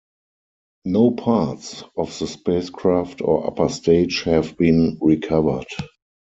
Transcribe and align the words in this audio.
No 0.85 1.11
parts 1.11 1.83
of 1.95 2.17
the 2.17 2.25
spacecraft 2.25 3.21
or 3.21 3.45
upper 3.45 3.69
stage 3.69 4.23
have 4.23 4.57
been 4.57 4.97
recovered. 4.99 5.67